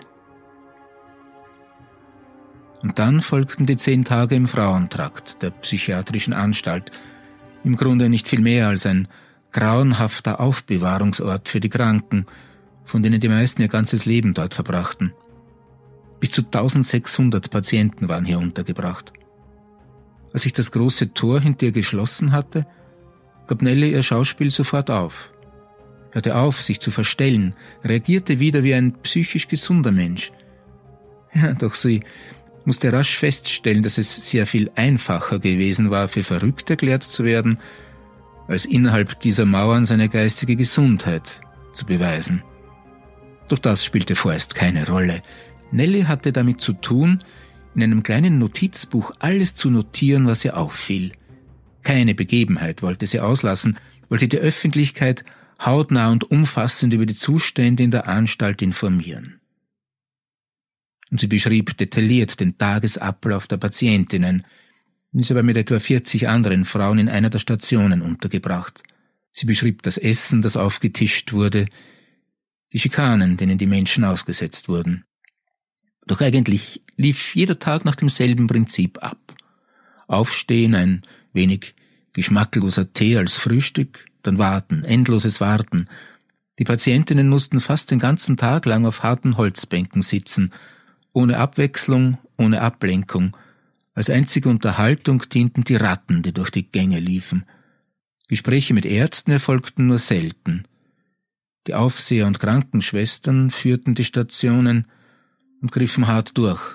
Und 2.83 2.99
dann 2.99 3.21
folgten 3.21 3.67
die 3.67 3.76
zehn 3.76 4.05
Tage 4.05 4.35
im 4.35 4.47
Frauentrakt 4.47 5.43
der 5.43 5.50
psychiatrischen 5.50 6.33
Anstalt, 6.33 6.90
im 7.64 7.76
Grunde 7.76 8.09
nicht 8.09 8.29
viel 8.29 8.40
mehr 8.40 8.69
als 8.69 8.87
ein 8.87 9.09
grauenhafter 9.52 10.40
Aufbewahrungsort 10.40 11.49
für 11.49 11.61
die 11.61 11.69
Kranken, 11.69 12.26
von 12.85 13.02
denen 13.02 13.21
die 13.21 13.29
meisten 13.29 13.61
ihr 13.61 13.69
ganzes 13.69 14.07
Leben 14.07 14.33
dort 14.33 14.55
verbrachten. 14.55 15.12
Bis 16.21 16.31
zu 16.31 16.43
1600 16.43 17.50
Patienten 17.50 18.09
waren 18.09 18.25
hier 18.25 18.39
untergebracht. 18.39 19.12
Als 20.33 20.43
sich 20.43 20.53
das 20.53 20.71
große 20.71 21.12
Tor 21.15 21.41
hinter 21.41 21.67
ihr 21.67 21.73
geschlossen 21.73 22.33
hatte, 22.33 22.67
gab 23.47 23.62
Nelly 23.62 23.93
ihr 23.93 24.03
Schauspiel 24.03 24.50
sofort 24.50 24.91
auf, 24.91 25.33
hörte 26.12 26.37
auf, 26.37 26.61
sich 26.61 26.79
zu 26.79 26.91
verstellen, 26.91 27.55
reagierte 27.83 28.39
wieder 28.39 28.62
wie 28.62 28.75
ein 28.75 28.93
psychisch 29.03 29.49
gesunder 29.49 29.91
Mensch. 29.91 30.31
Ja, 31.35 31.53
doch 31.55 31.75
sie 31.75 32.00
musste 32.65 32.93
rasch 32.93 33.17
feststellen, 33.17 33.83
dass 33.83 33.99
es 33.99 34.31
sehr 34.31 34.47
viel 34.47 34.71
einfacher 34.75 35.39
gewesen 35.39 35.91
war, 35.91 36.09
für 36.09 36.23
verrückt 36.23 36.69
erklärt 36.71 37.03
zu 37.03 37.25
werden, 37.25 37.59
als 38.47 38.67
innerhalb 38.67 39.21
dieser 39.21 39.47
Mauern 39.47 39.85
seine 39.85 40.09
geistige 40.09 40.57
Gesundheit 40.57 41.41
zu 41.73 41.87
beweisen. 41.87 42.43
Doch 43.49 43.59
das 43.59 43.85
spielte 43.85 44.15
vorerst 44.15 44.55
keine 44.55 44.87
Rolle. 44.87 45.23
Nelly 45.73 46.03
hatte 46.03 46.33
damit 46.33 46.61
zu 46.61 46.73
tun, 46.73 47.23
in 47.75 47.83
einem 47.83 48.03
kleinen 48.03 48.39
Notizbuch 48.39 49.12
alles 49.19 49.55
zu 49.55 49.71
notieren, 49.71 50.27
was 50.27 50.45
ihr 50.45 50.57
auffiel. 50.57 51.12
Keine 51.83 52.15
Begebenheit 52.15 52.83
wollte 52.83 53.07
sie 53.07 53.21
auslassen, 53.21 53.79
wollte 54.09 54.29
die 54.29 54.39
Öffentlichkeit 54.39 55.25
hautnah 55.65 56.11
und 56.11 56.31
umfassend 56.31 56.93
über 56.93 57.07
die 57.07 57.15
Zustände 57.15 57.83
in 57.83 57.91
der 57.91 58.09
Anstalt 58.09 58.62
informieren 58.62 59.41
und 61.11 61.21
sie 61.21 61.27
beschrieb 61.27 61.77
detailliert 61.77 62.41
den 62.41 62.57
Tagesablauf 62.57 63.49
der 63.49 63.57
Patientinnen. 63.57 64.47
Sie 65.12 65.35
war 65.35 65.43
mit 65.43 65.57
etwa 65.57 65.79
40 65.79 66.29
anderen 66.29 66.65
Frauen 66.65 66.99
in 66.99 67.09
einer 67.09 67.31
der 67.31 67.41
Stationen 67.41 68.00
untergebracht. 68.00 68.83
Sie 69.33 69.47
beschrieb 69.47 69.83
das 69.83 69.99
Essen, 69.99 70.43
das 70.43 70.57
aufgetischt 70.57 71.33
wurde, 71.33 71.67
die 72.73 72.79
Schikanen, 72.79 73.37
denen 73.37 73.59
die 73.59 73.67
Menschen 73.67 74.05
ausgesetzt 74.05 74.69
wurden. 74.69 75.05
Doch 76.07 76.21
eigentlich 76.21 76.83
lief 76.97 77.35
jeder 77.35 77.59
Tag 77.59 77.85
nach 77.85 77.97
demselben 77.97 78.47
Prinzip 78.47 79.02
ab. 79.02 79.19
Aufstehen, 80.07 80.75
ein 80.75 81.02
wenig 81.33 81.75
geschmackloser 82.12 82.92
Tee 82.92 83.16
als 83.16 83.37
Frühstück, 83.37 84.07
dann 84.23 84.38
warten, 84.38 84.85
endloses 84.85 85.40
Warten. 85.40 85.87
Die 86.59 86.64
Patientinnen 86.64 87.28
mussten 87.28 87.61
fast 87.61 87.90
den 87.90 87.99
ganzen 87.99 88.37
Tag 88.37 88.66
lang 88.66 88.85
auf 88.87 89.02
harten 89.02 89.37
Holzbänken 89.37 90.02
sitzen 90.02 90.52
ohne 91.12 91.38
Abwechslung, 91.38 92.19
ohne 92.37 92.61
Ablenkung, 92.61 93.37
Als 93.92 94.09
einzige 94.09 94.49
Unterhaltung 94.49 95.28
dienten 95.28 95.64
die 95.64 95.75
Ratten, 95.75 96.23
die 96.23 96.33
durch 96.33 96.50
die 96.50 96.62
Gänge 96.62 97.00
liefen. 97.00 97.45
Gespräche 98.28 98.73
mit 98.73 98.87
Ärzten 98.87 99.33
erfolgten 99.33 99.88
nur 99.88 99.99
selten. 99.99 100.64
Die 101.66 101.75
Aufseher 101.75 102.26
und 102.26 102.38
Krankenschwestern 102.38 103.50
führten 103.50 103.95
die 103.97 104.04
Stationen 104.04 104.87
und 105.61 105.73
griffen 105.73 106.07
hart 106.07 106.37
durch. 106.37 106.75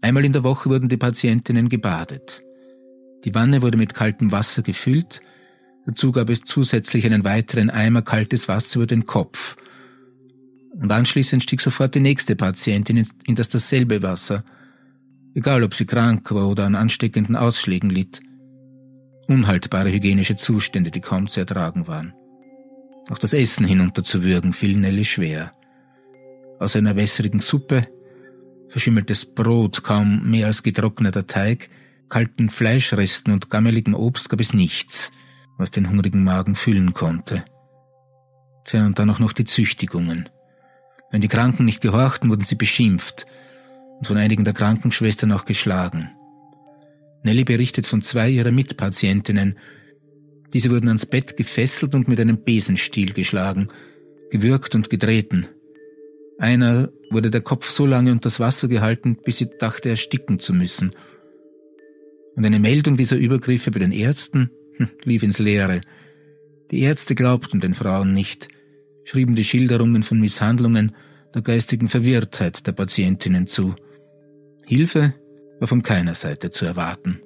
Einmal 0.00 0.24
in 0.24 0.32
der 0.32 0.44
Woche 0.44 0.68
wurden 0.70 0.88
die 0.88 0.96
Patientinnen 0.96 1.68
gebadet. 1.68 2.42
Die 3.24 3.34
Wanne 3.34 3.62
wurde 3.62 3.78
mit 3.78 3.94
kaltem 3.94 4.32
Wasser 4.32 4.62
gefüllt, 4.62 5.20
dazu 5.86 6.12
gab 6.12 6.28
es 6.28 6.42
zusätzlich 6.42 7.06
einen 7.06 7.24
weiteren 7.24 7.70
Eimer 7.70 8.02
kaltes 8.02 8.48
Wasser 8.48 8.80
über 8.80 8.86
den 8.86 9.06
Kopf. 9.06 9.56
Und 10.72 10.90
anschließend 10.90 11.42
stieg 11.42 11.60
sofort 11.60 11.94
die 11.94 12.00
nächste 12.00 12.34
Patientin 12.34 13.06
in 13.24 13.34
das 13.34 13.48
dasselbe 13.48 14.02
Wasser– 14.02 14.44
egal 15.34 15.62
ob 15.62 15.74
sie 15.74 15.86
krank 15.86 16.30
war 16.32 16.48
oder 16.48 16.64
an 16.64 16.74
ansteckenden 16.74 17.36
Ausschlägen 17.36 17.90
litt. 17.90 18.20
Unhaltbare 19.28 19.90
hygienische 19.92 20.36
Zustände, 20.36 20.90
die 20.90 21.00
kaum 21.00 21.28
zu 21.28 21.40
ertragen 21.40 21.86
waren. 21.86 22.12
Auch 23.08 23.18
das 23.18 23.32
Essen 23.32 23.66
hinunterzuwürgen 23.66 24.52
fiel 24.52 24.76
Nelly 24.76 25.04
schwer. 25.04 25.52
Aus 26.58 26.76
einer 26.76 26.96
wässrigen 26.96 27.40
Suppe, 27.40 27.82
verschimmeltes 28.68 29.26
Brot, 29.26 29.82
kaum 29.82 30.30
mehr 30.30 30.46
als 30.46 30.62
getrockneter 30.62 31.26
Teig, 31.26 31.68
kalten 32.08 32.48
Fleischresten 32.48 33.32
und 33.32 33.50
gammeligem 33.50 33.94
Obst 33.94 34.28
gab 34.28 34.40
es 34.40 34.52
nichts, 34.52 35.10
was 35.58 35.70
den 35.70 35.88
hungrigen 35.88 36.24
Magen 36.24 36.54
füllen 36.54 36.94
konnte. 36.94 37.44
Tja, 38.64 38.86
und 38.86 38.98
dann 38.98 39.10
auch 39.10 39.18
noch 39.18 39.32
die 39.32 39.44
Züchtigungen. 39.44 40.28
Wenn 41.10 41.20
die 41.20 41.28
Kranken 41.28 41.64
nicht 41.64 41.80
gehorchten, 41.80 42.30
wurden 42.30 42.44
sie 42.44 42.54
beschimpft, 42.54 43.26
und 43.98 44.06
von 44.06 44.16
einigen 44.16 44.44
der 44.44 44.54
Krankenschwestern 44.54 45.32
auch 45.32 45.44
geschlagen. 45.44 46.10
Nelly 47.22 47.44
berichtet 47.44 47.86
von 47.86 48.02
zwei 48.02 48.30
ihrer 48.30 48.50
Mitpatientinnen. 48.50 49.58
Diese 50.52 50.70
wurden 50.70 50.88
ans 50.88 51.06
Bett 51.06 51.36
gefesselt 51.36 51.94
und 51.94 52.08
mit 52.08 52.18
einem 52.18 52.42
Besenstiel 52.42 53.12
geschlagen, 53.12 53.68
gewürgt 54.30 54.74
und 54.74 54.90
getreten. 54.90 55.46
Einer 56.38 56.90
wurde 57.10 57.30
der 57.30 57.40
Kopf 57.40 57.68
so 57.68 57.86
lange 57.86 58.10
unter 58.10 58.24
das 58.24 58.40
Wasser 58.40 58.68
gehalten, 58.68 59.16
bis 59.22 59.38
sie 59.38 59.48
dachte, 59.58 59.90
ersticken 59.90 60.38
zu 60.38 60.52
müssen. 60.52 60.92
Und 62.34 62.44
eine 62.44 62.58
Meldung 62.58 62.96
dieser 62.96 63.16
Übergriffe 63.16 63.70
bei 63.70 63.78
den 63.78 63.92
Ärzten 63.92 64.50
hm, 64.76 64.88
lief 65.04 65.22
ins 65.22 65.38
Leere. 65.38 65.80
Die 66.70 66.80
Ärzte 66.80 67.14
glaubten 67.14 67.60
den 67.60 67.74
Frauen 67.74 68.14
nicht, 68.14 68.48
schrieben 69.04 69.36
die 69.36 69.44
Schilderungen 69.44 70.02
von 70.02 70.18
Misshandlungen 70.18 70.94
der 71.34 71.42
geistigen 71.42 71.88
Verwirrtheit 71.88 72.66
der 72.66 72.72
Patientinnen 72.72 73.46
zu. 73.46 73.74
Hilfe 74.66 75.14
war 75.60 75.68
von 75.68 75.82
keiner 75.82 76.14
Seite 76.14 76.50
zu 76.50 76.64
erwarten. 76.64 77.20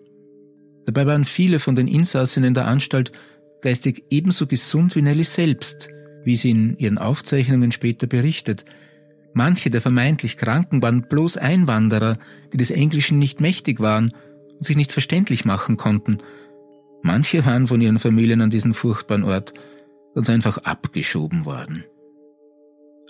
Dabei 0.84 1.06
waren 1.06 1.24
viele 1.24 1.58
von 1.58 1.74
den 1.74 1.88
Insassen 1.88 2.44
in 2.44 2.54
der 2.54 2.66
Anstalt 2.66 3.12
geistig 3.62 4.04
ebenso 4.10 4.46
gesund 4.46 4.94
wie 4.94 5.02
Nelly 5.02 5.24
selbst, 5.24 5.88
wie 6.24 6.36
sie 6.36 6.50
in 6.50 6.76
ihren 6.78 6.98
Aufzeichnungen 6.98 7.72
später 7.72 8.06
berichtet. 8.06 8.64
Manche 9.34 9.70
der 9.70 9.80
vermeintlich 9.80 10.36
Kranken 10.36 10.82
waren 10.82 11.02
bloß 11.02 11.36
Einwanderer, 11.36 12.18
die 12.52 12.56
des 12.56 12.70
Englischen 12.70 13.18
nicht 13.18 13.40
mächtig 13.40 13.80
waren 13.80 14.12
und 14.56 14.64
sich 14.64 14.76
nicht 14.76 14.92
verständlich 14.92 15.44
machen 15.44 15.76
konnten. 15.76 16.18
Manche 17.02 17.44
waren 17.44 17.66
von 17.66 17.80
ihren 17.80 17.98
Familien 17.98 18.40
an 18.40 18.50
diesen 18.50 18.74
furchtbaren 18.74 19.24
Ort 19.24 19.52
ganz 20.14 20.30
einfach 20.30 20.58
abgeschoben 20.58 21.44
worden. 21.44 21.84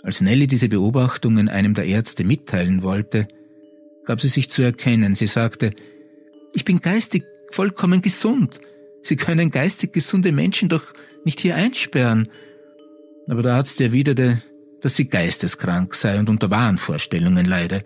Als 0.03 0.21
Nelly 0.21 0.47
diese 0.47 0.69
Beobachtungen 0.69 1.49
einem 1.49 1.73
der 1.73 1.85
Ärzte 1.85 2.23
mitteilen 2.23 2.83
wollte, 2.83 3.27
gab 4.05 4.21
sie 4.21 4.27
sich 4.27 4.49
zu 4.49 4.61
erkennen. 4.61 5.15
Sie 5.15 5.27
sagte, 5.27 5.71
ich 6.53 6.65
bin 6.65 6.79
geistig 6.79 7.23
vollkommen 7.51 8.01
gesund. 8.01 8.59
Sie 9.03 9.15
können 9.15 9.51
geistig 9.51 9.93
gesunde 9.93 10.31
Menschen 10.31 10.69
doch 10.69 10.93
nicht 11.23 11.39
hier 11.39 11.55
einsperren. 11.55 12.29
Aber 13.27 13.43
der 13.43 13.53
Arzt 13.53 13.81
erwiderte, 13.81 14.41
dass 14.81 14.95
sie 14.95 15.07
geisteskrank 15.09 15.95
sei 15.95 16.19
und 16.19 16.29
unter 16.29 16.51
Wahnvorstellungen 16.51 17.45
leide. 17.45 17.83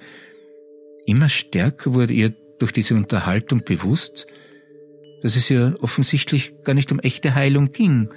Immer 1.05 1.29
stärker 1.29 1.93
wurde 1.93 2.13
ihr 2.13 2.33
durch 2.59 2.71
diese 2.71 2.95
Unterhaltung 2.95 3.63
bewusst, 3.63 4.27
dass 5.21 5.35
es 5.35 5.49
ihr 5.49 5.77
offensichtlich 5.81 6.53
gar 6.63 6.73
nicht 6.73 6.91
um 6.91 6.99
echte 6.99 7.35
Heilung 7.35 7.71
ging. 7.71 8.09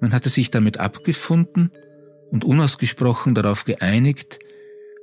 Man 0.00 0.12
hatte 0.12 0.28
sich 0.28 0.50
damit 0.50 0.78
abgefunden 0.78 1.70
und 2.30 2.44
unausgesprochen 2.44 3.34
darauf 3.34 3.64
geeinigt, 3.64 4.38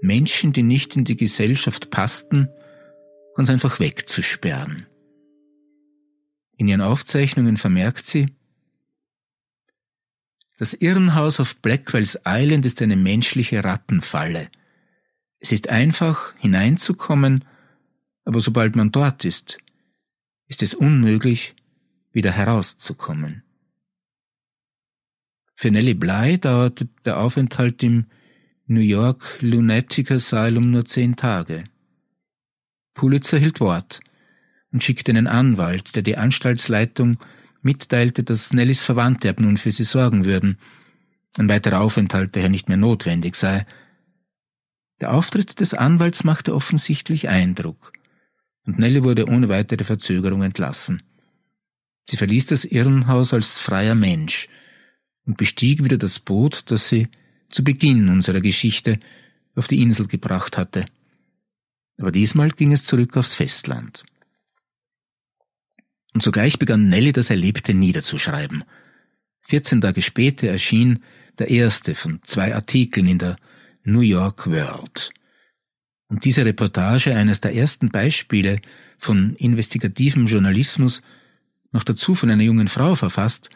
Menschen, 0.01 0.53
die 0.53 0.63
nicht 0.63 0.95
in 0.95 1.05
die 1.05 1.15
Gesellschaft 1.15 1.89
passten, 1.89 2.49
ganz 3.35 3.49
einfach 3.49 3.79
wegzusperren. 3.79 4.87
In 6.57 6.67
ihren 6.67 6.81
Aufzeichnungen 6.81 7.57
vermerkt 7.57 8.05
sie, 8.05 8.27
das 10.63 10.73
Irrenhaus 10.75 11.41
auf 11.41 11.57
Blackwells 11.57 12.21
Island 12.25 12.65
ist 12.65 12.81
eine 12.81 12.95
menschliche 12.95 13.65
Rattenfalle. 13.65 14.47
Es 15.39 15.51
ist 15.51 15.67
einfach, 15.67 16.33
hineinzukommen, 16.37 17.43
aber 18.23 18.39
sobald 18.39 18.77
man 18.77 18.89
dort 18.93 19.25
ist, 19.25 19.57
ist 20.47 20.63
es 20.63 20.73
unmöglich, 20.73 21.53
wieder 22.13 22.31
herauszukommen. 22.31 23.43
Für 25.53 25.69
Nellie 25.69 25.95
Bly 25.95 26.39
dauerte 26.39 26.87
der 27.03 27.19
Aufenthalt 27.19 27.83
im 27.83 28.05
New 28.65 28.79
York 28.79 29.39
Lunatic 29.41 30.11
Asylum 30.11 30.71
nur 30.71 30.85
zehn 30.85 31.17
Tage. 31.17 31.65
Pulitzer 32.93 33.37
hielt 33.37 33.59
Wort 33.59 33.99
und 34.71 34.81
schickte 34.81 35.11
einen 35.11 35.27
Anwalt, 35.27 35.97
der 35.97 36.03
die 36.03 36.15
Anstaltsleitung 36.15 37.17
mitteilte, 37.63 38.23
dass 38.23 38.53
Nellys 38.53 38.83
Verwandte 38.83 39.29
ab 39.29 39.39
nun 39.39 39.57
für 39.57 39.71
sie 39.71 39.83
sorgen 39.83 40.25
würden, 40.25 40.57
ein 41.35 41.49
weiterer 41.49 41.81
Aufenthalt 41.81 42.35
daher 42.35 42.49
nicht 42.49 42.67
mehr 42.67 42.77
notwendig 42.77 43.35
sei. 43.35 43.65
Der 45.01 45.13
Auftritt 45.13 45.59
des 45.59 45.73
Anwalts 45.73 46.23
machte 46.23 46.53
offensichtlich 46.53 47.27
Eindruck, 47.27 47.93
und 48.65 48.79
Nelly 48.79 49.03
wurde 49.03 49.27
ohne 49.27 49.49
weitere 49.49 49.83
Verzögerung 49.83 50.43
entlassen. 50.43 51.03
Sie 52.07 52.17
verließ 52.17 52.47
das 52.47 52.65
Irrenhaus 52.65 53.33
als 53.33 53.59
freier 53.59 53.95
Mensch 53.95 54.47
und 55.25 55.37
bestieg 55.37 55.83
wieder 55.83 55.97
das 55.97 56.19
Boot, 56.19 56.71
das 56.71 56.89
sie 56.89 57.07
zu 57.49 57.63
Beginn 57.63 58.09
unserer 58.09 58.41
Geschichte 58.41 58.99
auf 59.55 59.67
die 59.67 59.81
Insel 59.81 60.07
gebracht 60.07 60.57
hatte. 60.57 60.85
Aber 61.97 62.11
diesmal 62.11 62.49
ging 62.49 62.71
es 62.71 62.83
zurück 62.83 63.15
aufs 63.17 63.35
Festland. 63.35 64.03
Und 66.13 66.21
sogleich 66.21 66.59
begann 66.59 66.89
Nelly 66.89 67.11
das 67.11 67.29
Erlebte 67.29 67.73
niederzuschreiben. 67.73 68.63
Vierzehn 69.41 69.81
Tage 69.81 70.01
später 70.01 70.47
erschien 70.47 71.03
der 71.39 71.49
erste 71.49 71.95
von 71.95 72.19
zwei 72.23 72.53
Artikeln 72.55 73.07
in 73.07 73.17
der 73.17 73.37
New 73.83 74.01
York 74.01 74.47
World. 74.47 75.11
Und 76.07 76.25
diese 76.25 76.45
Reportage, 76.45 77.15
eines 77.15 77.41
der 77.41 77.55
ersten 77.55 77.89
Beispiele 77.89 78.61
von 78.97 79.35
investigativem 79.35 80.27
Journalismus, 80.27 81.01
noch 81.71 81.83
dazu 81.83 82.13
von 82.13 82.29
einer 82.29 82.43
jungen 82.43 82.67
Frau 82.67 82.93
verfasst, 82.93 83.49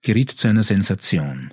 geriet 0.00 0.30
zu 0.30 0.48
einer 0.48 0.62
Sensation. 0.62 1.52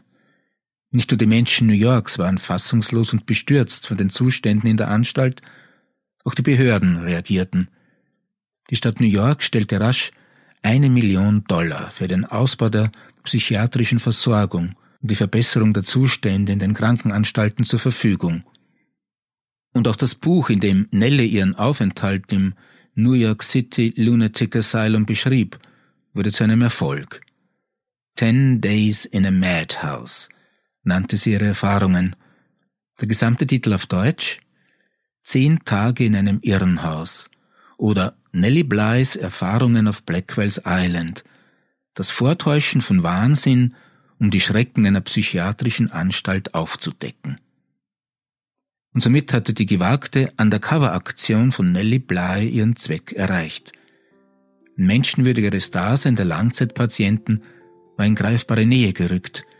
Nicht 0.90 1.12
nur 1.12 1.18
die 1.18 1.26
Menschen 1.26 1.68
New 1.68 1.74
Yorks 1.74 2.18
waren 2.18 2.38
fassungslos 2.38 3.14
und 3.14 3.26
bestürzt 3.26 3.88
von 3.88 3.98
den 3.98 4.10
Zuständen 4.10 4.70
in 4.70 4.78
der 4.78 4.90
Anstalt, 4.90 5.42
auch 6.24 6.34
die 6.34 6.42
Behörden 6.42 6.98
reagierten. 6.98 7.70
Die 8.70 8.76
Stadt 8.76 9.00
New 9.00 9.08
York 9.08 9.44
stellte 9.44 9.80
rasch 9.80 10.12
eine 10.62 10.90
Million 10.90 11.44
Dollar 11.46 11.92
für 11.92 12.08
den 12.08 12.26
Ausbau 12.26 12.70
der 12.70 12.92
psychiatrischen 13.24 14.00
Versorgung 14.00 14.76
und 15.02 15.12
die 15.12 15.16
Verbesserung 15.16 15.74
der 15.74 15.84
Zustände 15.84 16.52
in 16.52 16.60
den 16.60 16.74
Krankenanstalten 16.74 17.66
zur 17.66 17.80
Verfügung. 17.80 18.44
Und 19.74 19.88
auch 19.88 19.96
das 19.96 20.16
Buch, 20.16 20.50
in 20.50 20.60
dem 20.60 20.88
Nelle 20.92 21.24
ihren 21.24 21.56
Aufenthalt 21.56 22.32
im 22.34 22.54
New 22.94 23.14
York 23.14 23.42
City 23.44 23.94
Lunatic 23.96 24.56
Asylum 24.56 25.06
beschrieb, 25.06 25.58
wurde 26.14 26.32
zu 26.32 26.44
einem 26.44 26.62
Erfolg. 26.62 27.22
Ten 28.16 28.60
Days 28.60 29.06
in 29.06 29.26
a 29.26 29.32
Madhouse– 29.32 30.30
nannte 30.84 31.18
sie 31.18 31.34
ihre 31.34 31.46
Erfahrungen. 31.46 32.16
Der 33.00 33.08
gesamte 33.08 33.48
Titel 33.48 33.74
auf 33.74 33.88
Deutsch 33.88 34.40
Zehn 35.24 35.60
Tage 35.66 36.06
in 36.06 36.16
einem 36.16 36.40
Irrenhaus 36.42 37.30
oder 37.82 38.16
Nellie 38.32 38.64
Blys 38.64 39.16
Erfahrungen 39.16 39.88
auf 39.88 40.04
Blackwells 40.04 40.62
Island. 40.66 41.24
Das 41.94 42.10
Vortäuschen 42.10 42.82
von 42.82 43.04
Wahnsinn, 43.04 43.74
um 44.20 44.30
die 44.30 44.40
Schrecken 44.40 44.86
einer 44.86 45.02
psychiatrischen 45.02 45.92
Anstalt 45.92 46.54
aufzudecken. 46.54 47.42
Und 48.94 49.02
somit 49.02 49.34
hatte 49.34 49.54
die 49.54 49.66
gewagte 49.66 50.32
Undercover-Aktion 50.38 51.52
von 51.52 51.72
Nellie 51.72 52.00
Bly 52.00 52.48
ihren 52.48 52.76
Zweck 52.76 53.14
erreicht. 53.14 53.72
Ein 54.78 54.86
menschenwürdigeres 54.86 55.72
Dasein 55.72 56.16
der 56.16 56.26
Langzeitpatienten 56.26 57.42
war 57.98 58.06
in 58.06 58.16
greifbare 58.16 58.66
Nähe 58.66 58.94
gerückt– 58.94 59.44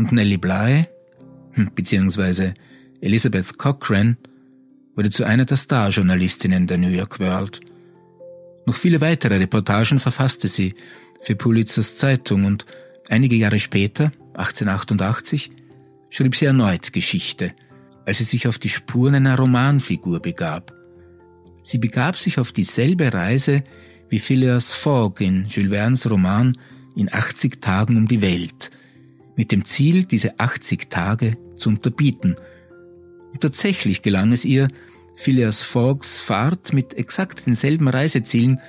und 0.00 0.12
Nellie 0.12 0.38
Bly, 0.38 0.86
hm, 1.52 1.70
beziehungsweise 1.74 2.54
Elizabeth 3.02 3.58
Cochran, 3.58 4.16
wurde 4.96 5.10
zu 5.10 5.24
einer 5.24 5.44
der 5.44 5.56
Starjournalistinnen 5.56 6.66
der 6.66 6.78
New 6.78 6.88
York 6.88 7.20
World. 7.20 7.60
Noch 8.66 8.76
viele 8.76 9.00
weitere 9.00 9.36
Reportagen 9.36 9.98
verfasste 9.98 10.48
sie 10.48 10.74
für 11.22 11.36
Pulitzers 11.36 11.96
Zeitung 11.96 12.44
und 12.44 12.66
einige 13.08 13.36
Jahre 13.36 13.58
später, 13.58 14.12
1888, 14.34 15.50
schrieb 16.10 16.34
sie 16.34 16.46
erneut 16.46 16.92
Geschichte, 16.92 17.52
als 18.04 18.18
sie 18.18 18.24
sich 18.24 18.48
auf 18.48 18.58
die 18.58 18.68
Spuren 18.68 19.14
einer 19.14 19.36
Romanfigur 19.36 20.20
begab. 20.20 20.72
Sie 21.62 21.78
begab 21.78 22.16
sich 22.16 22.38
auf 22.38 22.52
dieselbe 22.52 23.12
Reise 23.12 23.62
wie 24.08 24.18
Phileas 24.18 24.72
Fogg 24.72 25.24
in 25.24 25.46
Jules 25.46 25.70
Verne's 25.70 26.10
Roman 26.10 26.58
in 26.96 27.12
80 27.12 27.60
Tagen 27.60 27.96
um 27.96 28.08
die 28.08 28.20
Welt, 28.20 28.70
mit 29.36 29.52
dem 29.52 29.64
Ziel, 29.64 30.04
diese 30.04 30.38
80 30.38 30.90
Tage 30.90 31.36
zu 31.56 31.68
unterbieten. 31.68 32.36
Und 33.32 33.40
tatsächlich 33.40 34.02
gelang 34.02 34.32
es 34.32 34.44
ihr, 34.44 34.68
Phileas 35.16 35.62
Foggs 35.62 36.18
Fahrt 36.18 36.72
mit 36.72 36.94
exakt 36.94 37.46
denselben 37.46 37.88
Reisezielen 37.88 38.60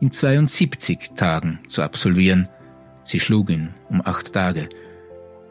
in 0.00 0.10
72 0.10 1.12
Tagen 1.14 1.60
zu 1.68 1.82
absolvieren. 1.82 2.48
Sie 3.04 3.20
schlug 3.20 3.50
ihn 3.50 3.74
um 3.88 4.00
acht 4.04 4.32
Tage 4.32 4.68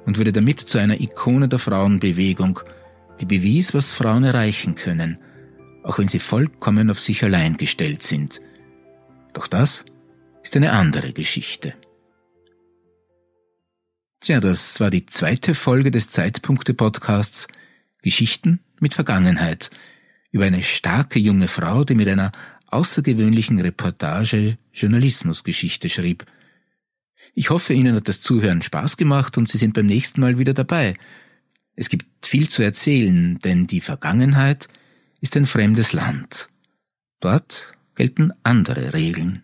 und 0.05 0.17
wurde 0.17 0.33
damit 0.33 0.59
zu 0.59 0.77
einer 0.77 0.99
Ikone 0.99 1.47
der 1.47 1.59
Frauenbewegung, 1.59 2.59
die 3.21 3.25
bewies, 3.25 3.73
was 3.73 3.93
Frauen 3.93 4.23
erreichen 4.23 4.75
können, 4.75 5.17
auch 5.83 5.99
wenn 5.99 6.07
sie 6.07 6.19
vollkommen 6.19 6.89
auf 6.89 6.99
sich 6.99 7.23
allein 7.23 7.57
gestellt 7.57 8.03
sind. 8.03 8.41
Doch 9.33 9.47
das 9.47 9.85
ist 10.43 10.55
eine 10.55 10.71
andere 10.71 11.13
Geschichte. 11.13 11.73
Tja, 14.19 14.39
das 14.41 14.79
war 14.79 14.89
die 14.89 15.05
zweite 15.05 15.53
Folge 15.53 15.91
des 15.91 16.09
Zeitpunkte-Podcasts 16.09 17.47
Geschichten 18.01 18.59
mit 18.79 18.93
Vergangenheit 18.93 19.69
über 20.31 20.45
eine 20.45 20.63
starke 20.63 21.19
junge 21.19 21.47
Frau, 21.47 21.83
die 21.83 21.95
mit 21.95 22.07
einer 22.07 22.31
außergewöhnlichen 22.67 23.59
Reportage 23.59 24.57
Journalismusgeschichte 24.73 25.89
schrieb. 25.89 26.25
Ich 27.33 27.49
hoffe, 27.49 27.73
Ihnen 27.73 27.95
hat 27.95 28.07
das 28.07 28.21
Zuhören 28.21 28.61
Spaß 28.61 28.97
gemacht 28.97 29.37
und 29.37 29.49
Sie 29.49 29.57
sind 29.57 29.73
beim 29.73 29.85
nächsten 29.85 30.21
Mal 30.21 30.37
wieder 30.37 30.53
dabei. 30.53 30.93
Es 31.75 31.89
gibt 31.89 32.25
viel 32.25 32.49
zu 32.49 32.61
erzählen, 32.61 33.39
denn 33.39 33.67
die 33.67 33.81
Vergangenheit 33.81 34.67
ist 35.21 35.35
ein 35.35 35.45
fremdes 35.45 35.93
Land. 35.93 36.49
Dort 37.19 37.73
gelten 37.95 38.31
andere 38.43 38.93
Regeln. 38.93 39.43